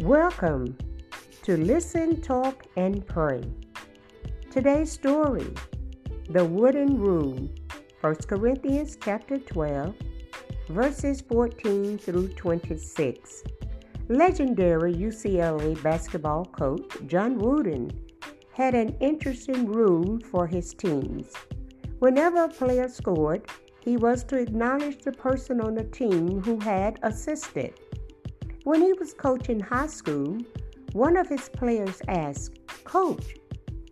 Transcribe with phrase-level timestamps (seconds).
[0.00, 0.78] Welcome
[1.42, 3.42] to Listen, Talk, and Pray.
[4.50, 5.52] Today's story
[6.30, 7.46] The Wooden Rule,
[8.00, 9.94] 1 Corinthians chapter 12,
[10.70, 13.44] verses 14 through 26.
[14.08, 17.90] Legendary UCLA basketball coach John Wooden
[18.54, 21.26] had an interesting rule for his teams.
[21.98, 23.46] Whenever a player scored,
[23.80, 27.74] he was to acknowledge the person on the team who had assisted.
[28.64, 30.36] When he was coaching high school,
[30.92, 33.36] one of his players asked, Coach,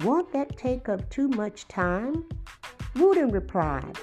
[0.00, 2.26] won't that take up too much time?
[2.94, 3.96] Wooden replied,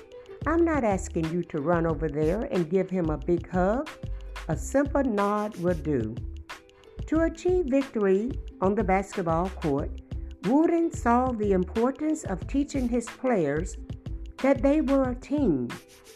[0.48, 3.88] I'm not asking you to run over there and give him a big hug.
[4.48, 6.16] A simple nod will do.
[7.06, 9.92] To achieve victory on the basketball court,
[10.46, 13.78] Wooden saw the importance of teaching his players
[14.42, 15.68] that they were a team,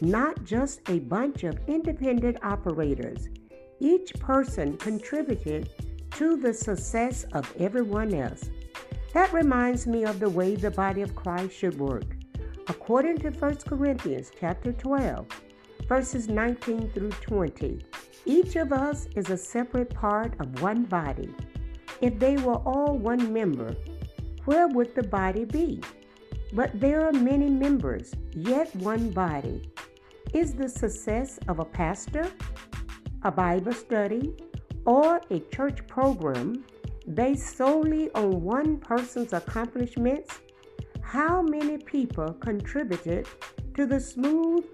[0.02, 3.30] not just a bunch of independent operators.
[3.82, 5.72] Each person contributed
[6.12, 8.52] to the success of everyone else.
[9.16, 12.06] That reminds me of the way the body of Christ should work.
[12.68, 15.26] According to 1 Corinthians chapter 12,
[15.90, 17.82] verses 19 through 20,
[18.26, 21.34] each of us is a separate part of one body.
[22.02, 23.76] If they were all one member,
[24.46, 25.82] where would the body be?
[26.54, 29.72] But there are many members, yet one body.
[30.34, 32.32] Is the success of a pastor,
[33.24, 34.34] a Bible study,
[34.86, 36.64] or a church program
[37.14, 40.40] based solely on one person's accomplishments?
[41.02, 43.28] How many people contributed
[43.76, 44.66] to the smooth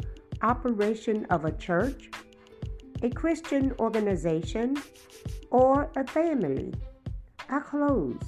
[0.41, 2.09] operation of a church,
[3.01, 4.77] a Christian organization,
[5.49, 6.73] or a family?
[7.49, 8.21] I close.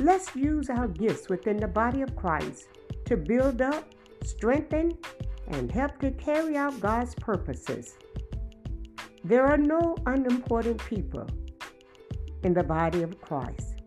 [0.00, 2.68] Let's use our gifts within the body of Christ
[3.04, 3.84] to build up,
[4.24, 4.98] strengthen,
[5.48, 7.94] and help to carry out God's purposes.
[9.26, 11.26] There are no unimportant people
[12.42, 13.80] in the body of Christ.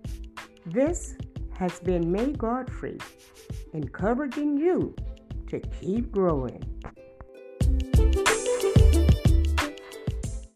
[0.66, 1.16] This
[1.59, 2.98] has been May Godfrey
[3.72, 4.96] encouraging you
[5.46, 6.64] to keep growing.